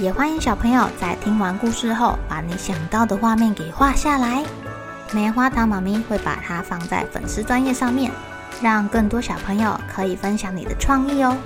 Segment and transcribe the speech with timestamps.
[0.00, 4.44] 也欢迎小朋友在听完故事后，把你想到的画面给画下来。
[5.12, 8.10] 棉花糖妈咪会把它放在粉丝专页上面，
[8.60, 11.36] 让更多小朋友可以分享你的创意哦。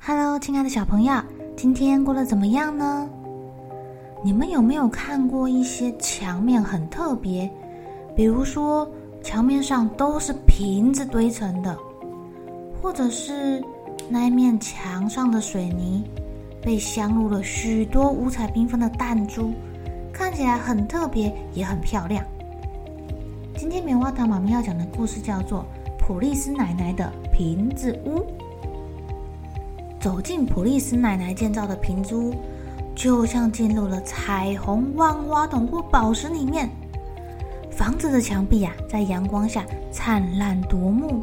[0.00, 1.22] Hello，亲爱的小朋友，
[1.54, 3.06] 今天过得怎么样呢？
[4.24, 7.50] 你们有没有看过一些墙面很特别，
[8.16, 8.90] 比如说，
[9.24, 11.74] 墙面上都是瓶子堆成的，
[12.80, 13.64] 或者是
[14.06, 16.04] 那一面墙上的水泥
[16.60, 19.50] 被镶入了许多五彩缤纷的弹珠，
[20.12, 22.22] 看起来很特别，也很漂亮。
[23.56, 25.64] 今天棉花糖妈咪要讲的故事叫做
[25.98, 28.18] 《普利斯奶奶的瓶子屋》。
[29.98, 32.34] 走进普利斯奶奶建造的瓶子屋，
[32.94, 36.68] 就像进入了彩虹万花筒或宝石里面。
[37.76, 41.22] 房子的墙壁啊，在阳光下灿烂夺目，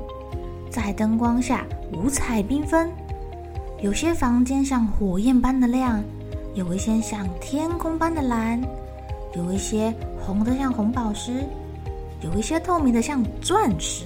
[0.69, 2.91] 在灯光下五彩缤纷。
[3.81, 6.03] 有些房间像火焰般的亮，
[6.53, 8.61] 有一些像天空般的蓝，
[9.33, 11.45] 有一些红的像红宝石，
[12.19, 14.03] 有一些透明的像钻石。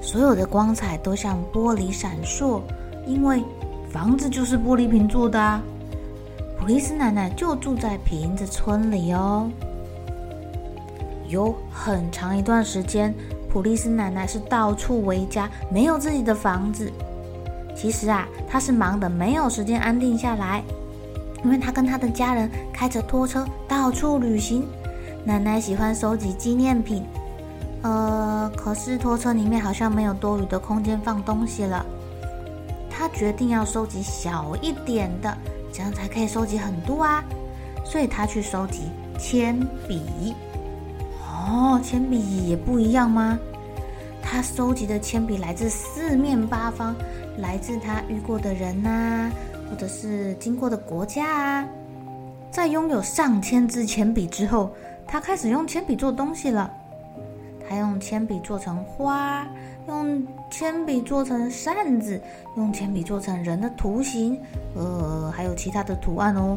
[0.00, 2.62] 所有的光彩都像玻璃闪烁，
[3.06, 3.42] 因为
[3.90, 5.60] 房子就是玻璃瓶做的啊。
[6.58, 9.50] 普利斯奶奶就住在瓶子村里哦。
[11.34, 13.12] 有很长一段时间，
[13.50, 16.90] 普利斯奶奶是到处为家，没有自己的房子。
[17.76, 20.62] 其实啊，她是忙得没有时间安定下来，
[21.42, 24.64] 因为她跟她的家人开着拖车到处旅行。
[25.24, 27.02] 奶奶喜欢收集纪念品，
[27.82, 31.84] 呃，可是拖车里面好像没有多余的空间放东西了。
[32.88, 35.36] 她决定要收集小一点的，
[35.72, 37.24] 这样才可以收集很多啊。
[37.84, 38.82] 所以她去收集
[39.18, 39.58] 铅
[39.88, 40.32] 笔。
[41.84, 43.38] 铅笔也不一样吗？
[44.22, 46.96] 他收集的铅笔来自四面八方，
[47.36, 49.32] 来自他遇过的人呐、啊，
[49.70, 51.68] 或者是经过的国家啊。
[52.50, 54.72] 在拥有上千支铅笔之后，
[55.06, 56.72] 他开始用铅笔做东西了。
[57.68, 59.46] 他用铅笔做成花，
[59.86, 62.18] 用铅笔做成扇子，
[62.56, 64.40] 用铅笔做成人的图形，
[64.74, 66.56] 呃，还有其他的图案哦。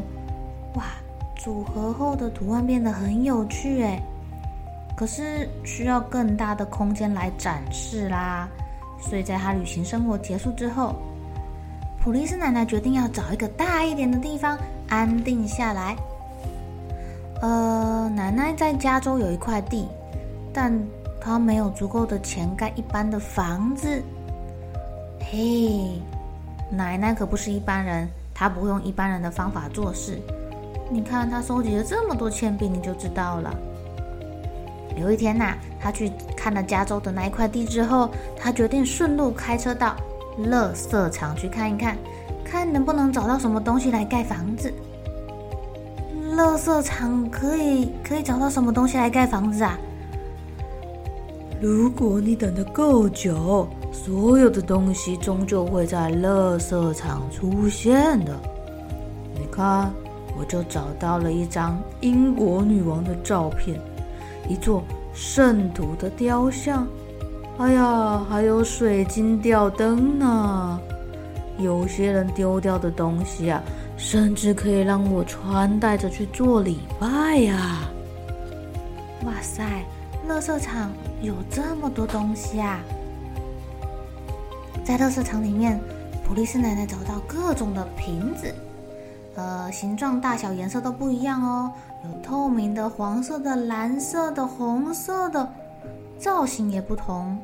[0.74, 0.84] 哇，
[1.36, 4.02] 组合后的图案变得很有趣诶。
[4.98, 8.48] 可是需要更大的空间来展示啦，
[9.00, 10.96] 所以在他旅行生活结束之后，
[12.02, 15.94] 普利斯奶奶决定要找一个大一点的地方安定下来。
[17.40, 19.86] 呃，奶奶在加州有一块地，
[20.52, 20.76] 但
[21.20, 24.02] 她没有足够的钱盖一般的房子。
[25.30, 26.02] 嘿，
[26.72, 30.18] 奶奶可不是一般人，她不会用一般人的方法做事。
[30.90, 33.54] 你看她收集了这么多铅笔，你就知道了。
[34.96, 39.94] 有一天呐、啊，他去看了加州的那一块地之后，他决定顺路开车到
[40.50, 41.96] 垃圾场去看一看，
[42.44, 44.72] 看能不能找到什么东西来盖房子。
[46.34, 49.78] 垃圾场可以可以找到什么东西来盖房子啊？
[51.60, 58.36] 如果你等得够久，所有的东西终究会在垃圾场出现的。
[59.34, 59.90] 你看，
[60.38, 63.80] 我就找到了一张英国女王的照片。
[64.48, 64.82] 一座
[65.12, 66.86] 圣徒的雕像，
[67.58, 70.80] 哎呀，还有水晶吊灯呢。
[71.58, 73.60] 有些人丢掉的东西啊，
[73.96, 77.80] 甚至可以让我穿戴着去做礼拜呀。
[79.26, 79.64] 哇塞，
[80.28, 82.80] 垃圾场有这么多东西啊！
[84.84, 85.80] 在垃圾场里面，
[86.24, 88.54] 普利斯奶奶找到各种的瓶子。
[89.38, 91.70] 呃，形状、大小、颜色都不一样哦，
[92.02, 95.48] 有透明的、黄色的、蓝色的、红色的，
[96.18, 97.38] 造型也不同。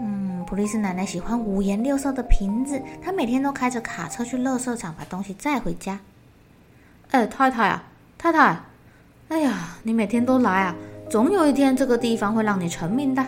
[0.00, 6.00] 嗯，普利斯奶奶喜欢五颜六色的瓶子，她每天都开着卡车去乐色场把东西载回家。
[7.12, 7.84] 哎，太太啊，
[8.18, 8.60] 太太，
[9.28, 10.74] 哎呀，你每天都来啊，
[11.08, 13.24] 总有一天这个地方会让你成名的。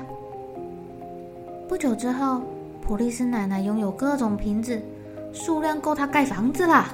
[1.69, 2.43] 不久之后，
[2.83, 4.83] 普利斯奶奶拥有各种瓶子，
[5.33, 6.89] 数量够她盖房子啦。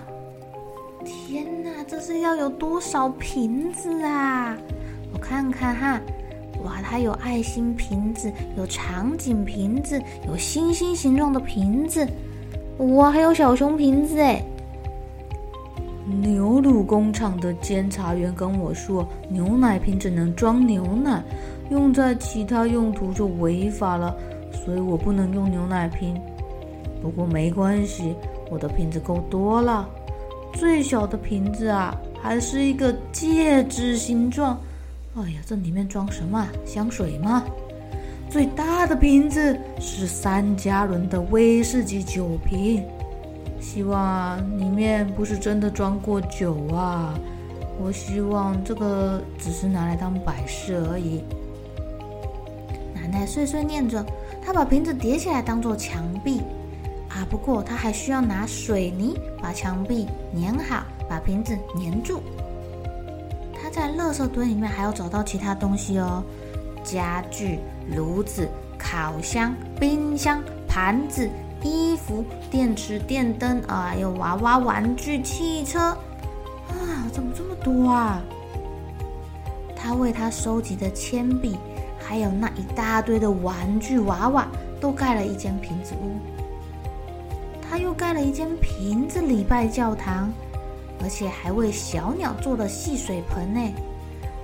[1.05, 4.57] 天哪，这是要有多少瓶子啊？
[5.13, 6.01] 我看看哈，
[6.65, 12.07] 哇，它有爱心瓶子，有长颈瓶子，有星星形状的瓶子，
[12.79, 14.45] 哇，还有小熊瓶子哎！
[16.21, 21.23] 牛乳工厂的监察员跟我说，牛奶瓶只能装牛奶，
[21.71, 24.15] 用在其他用途就违法了，
[24.53, 26.21] 所以我不能用牛奶瓶。
[27.01, 28.15] 不过没关系，
[28.51, 29.89] 我的瓶子够多了。
[30.53, 34.59] 最小的瓶子啊，还是一个戒指形状。
[35.17, 36.47] 哎呀，这里面装什么？
[36.65, 37.45] 香水吗？
[38.31, 42.83] 最大的瓶子是三加仑的威士忌酒瓶，
[43.61, 47.15] 希望里面不是真的装过酒啊！
[47.83, 51.23] 我希望这个只是拿来当摆设而已。
[52.95, 54.05] 奶奶碎碎念着，
[54.45, 56.41] 她把瓶子叠起来当做墙壁
[57.15, 57.27] 啊。
[57.31, 62.23] 不过他还需要拿水泥把墙壁粘好，把瓶子粘住。
[63.63, 66.23] 他在垃圾堆里面还要找到其他东西哦，
[66.83, 67.59] 家具、
[67.95, 68.49] 炉子、
[68.79, 71.31] 烤箱、冰箱、盘子、
[71.63, 75.79] 衣服、电池、电灯啊，有娃娃玩具、汽车
[76.69, 78.21] 啊，怎么这么多啊？
[79.77, 81.57] 他为他收集的铅笔，
[81.99, 84.47] 还有那一大堆的玩具娃娃，
[84.81, 86.17] 都盖了一间瓶子屋。
[87.73, 90.31] 他又盖了一间瓶子礼拜教堂。
[91.03, 93.61] 而且还为小鸟做了戏水盆呢，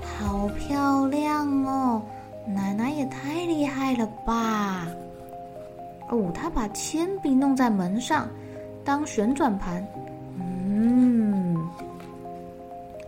[0.01, 2.03] 好漂亮哦！
[2.47, 4.89] 奶奶也太厉害了吧！
[6.09, 8.27] 哦，他把铅笔弄在门上
[8.83, 9.87] 当旋转盘，
[10.41, 11.55] 嗯，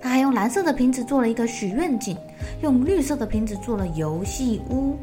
[0.02, 2.14] 他还用蓝色的瓶子做了一个许愿井，
[2.60, 4.96] 用绿色的瓶子做了游戏屋。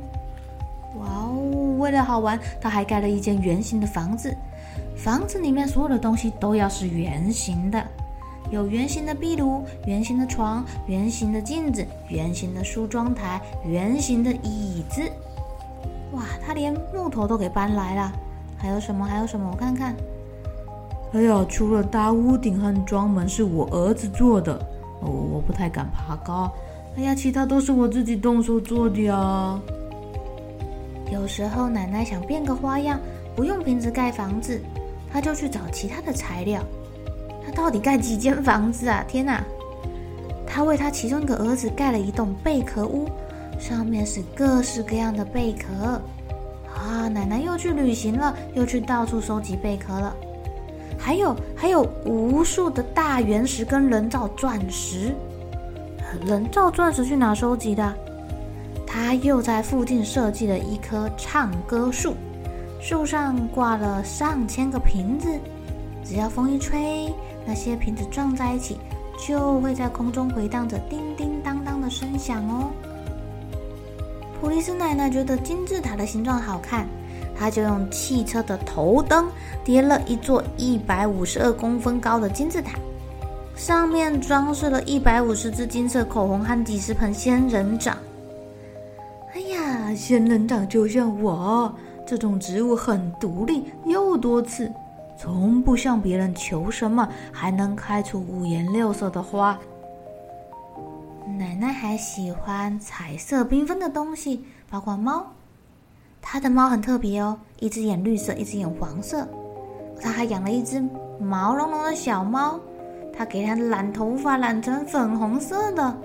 [1.00, 1.76] 哇哦！
[1.80, 4.34] 为了好玩，他还盖了一间圆形的房子，
[4.98, 7.82] 房子里面所有的东西都要是圆形的。
[8.50, 15.02] 有圆形的壁炉、圆形的床、圆形的镜子、圆形的梳妆台、圆形的椅子。
[16.14, 18.12] 哇，他连木头都给搬来了。
[18.58, 19.06] 还有什么？
[19.06, 19.50] 还有什么？
[19.52, 19.96] 我看看。
[21.14, 24.54] 哎呀，除了搭屋顶和装门是我儿子做的，
[25.02, 26.52] 哦，我不太敢爬高。
[26.98, 29.62] 哎呀，其他都是我自己动手做的啊。
[31.12, 33.00] 有时候奶奶想变个花样，
[33.36, 34.62] 不用瓶子盖房子，
[35.12, 36.62] 他就去找其他的材料。
[37.46, 39.04] 他到底盖几间房子啊？
[39.08, 39.44] 天哪！
[40.46, 43.08] 他为他其中一个儿子盖了一栋贝壳屋，
[43.60, 46.02] 上面是各式各样的贝壳。
[46.74, 50.16] 啊，奶奶又去旅行了，又去到处收集贝壳了。
[50.98, 55.14] 还有还有无数的大原石跟人造钻石。
[56.26, 57.94] 人造钻石去哪收集的？
[58.86, 62.16] 他又在附近设计了一棵唱歌树，
[62.80, 65.28] 树上挂了上千个瓶子，
[66.04, 67.14] 只要风一吹。
[67.46, 68.78] 那些瓶子撞在一起，
[69.26, 72.70] 就会在空中回荡着叮叮当当的声响哦。
[74.40, 76.86] 普利斯奶奶觉得金字塔的形状好看，
[77.38, 79.28] 她就用汽车的头灯
[79.64, 82.78] 叠了一座一百五十二公分高的金字塔，
[83.56, 87.98] 上面装饰了一百五十支金色口红和几十盆仙人掌。
[89.34, 91.74] 哎呀，仙人掌就像我，
[92.08, 94.72] 这种植物很独立又多刺。
[95.20, 99.60] 从不向别人求什么，还能开出五颜六色的花。
[101.38, 105.26] 奶奶还喜欢彩色缤纷的东西，包括猫。
[106.22, 109.28] 她的猫很特别哦，一只眼绿色，一只眼黄色。
[110.00, 110.82] 她还养了一只
[111.20, 112.60] 毛茸茸的小猫，
[113.12, 115.98] 她给它染头发，染成粉红色的。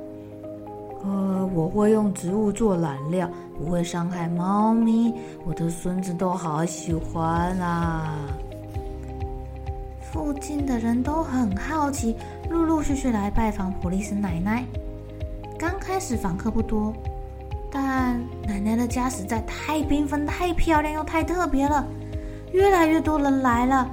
[1.05, 3.29] 呃，我会用植物做染料，
[3.59, 5.13] 不会伤害猫咪。
[5.45, 8.17] 我的孙子都好喜欢啊。
[10.01, 12.15] 附近的人都很好奇，
[12.51, 14.65] 陆陆续续来拜访普利斯奶奶。
[15.59, 16.93] 刚开始访客不多，
[17.71, 21.87] 但奶奶的家实在太缤纷、太漂亮又太特别了，
[22.53, 23.91] 越来越多人来了。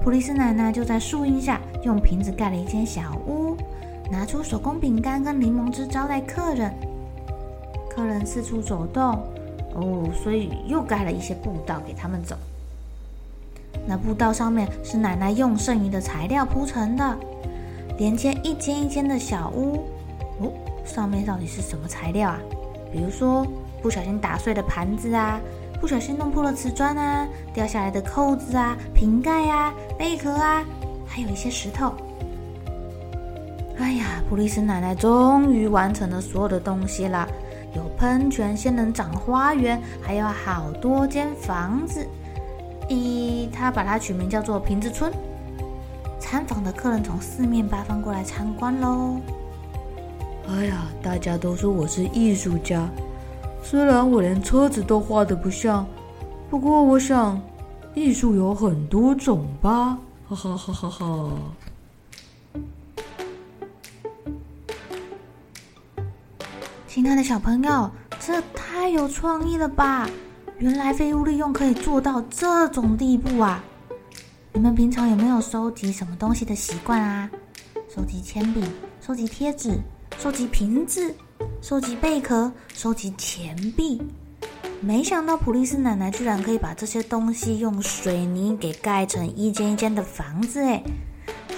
[0.00, 3.56] 普利斯奶奶就在树荫下用瓶子盖了一间小屋，
[4.10, 6.72] 拿出手工饼干跟柠檬汁招待客人。
[7.90, 9.22] 客人四处走动，
[9.74, 12.36] 哦，所以又盖了一些步道给他们走。
[13.86, 17.18] 那步道上面是奶奶用剩余的材料铺成的，
[17.98, 19.84] 连接一间一间的小屋。
[20.40, 20.52] 哦，
[20.84, 22.38] 上面到底是什么材料啊？
[22.92, 23.46] 比如说
[23.82, 25.40] 不小心打碎的盘子啊，
[25.80, 30.64] 不小心弄破了瓷砖啊，掉下来的扣子啊、瓶盖啊、贝壳啊，
[31.06, 31.92] 还有一些石头。
[33.78, 37.28] 哎呀，普利斯奶奶终于完成了所有的东西啦！
[37.76, 42.06] 有喷泉、仙人掌花园，还有好多间房子。
[42.88, 45.12] 一，她把它取名叫做瓶子村。
[46.18, 49.16] 参访的客人从四面八方过来参观喽。
[50.48, 52.88] 哎呀，大家都说我是艺术家，
[53.62, 55.86] 虽然我连车子都画得不像，
[56.50, 57.40] 不过我想，
[57.94, 59.96] 艺术有很多种吧，
[60.28, 61.30] 哈哈哈哈哈。
[67.00, 67.88] 亲爱的小朋友，
[68.18, 70.10] 这太有创意了吧！
[70.58, 73.62] 原来废物利用可以做到这种地步啊！
[74.52, 77.30] 你们平常有没有收集什么东西的习惯啊？
[77.88, 78.64] 收集铅笔，
[79.00, 79.78] 收集贴纸，
[80.18, 81.14] 收集瓶子，
[81.62, 84.02] 收集贝壳，收集钱币。
[84.80, 90.82] 没想到普利斯奶奶居然可以把这些东西用水泥给盖成一间一间的房子，哎，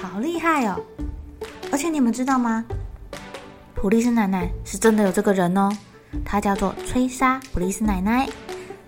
[0.03, 0.79] 好厉害哦！
[1.73, 2.63] 而且你们知道吗？
[3.81, 5.71] 普利斯奶奶是真的有这个人哦，
[6.23, 8.29] 她叫做崔莎·普利斯奶奶。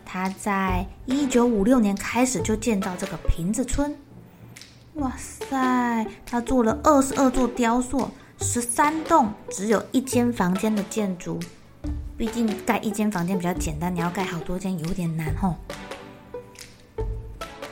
[0.04, 3.96] 她在一九五六年开始就建造这个瓶子村。
[4.96, 8.10] 哇塞，她做了二十二座雕塑，
[8.42, 11.40] 十三栋只有一间房间的建筑。
[12.18, 15.56] 毕竟盖一间房间比较简单，你要盖好多间有点难吼。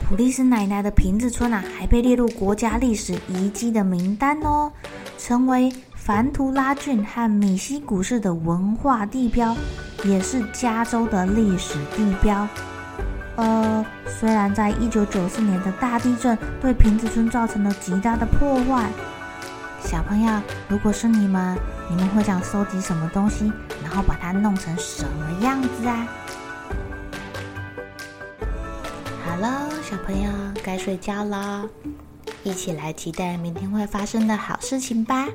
[0.09, 4.71] 普利斯奶奶的瓶子村啊，还被列入国家历史遗迹的名单哦，
[5.19, 5.71] 成为。
[6.03, 9.55] 凡图拉郡和米西古市的文化地标，
[10.03, 12.47] 也是加州的历史地标。
[13.35, 18.89] 呃，虽然在一九九四年的大地震对瓶子村造成了极大的破坏，
[19.83, 21.55] 小朋友，如果是你们，
[21.87, 23.53] 你们会想收集什么东西，
[23.83, 26.07] 然后把它弄成什么样子啊？
[29.23, 30.31] 好了，小朋友
[30.63, 31.69] 该睡觉了，
[32.41, 35.27] 一起来期待明天会发生的好事情吧。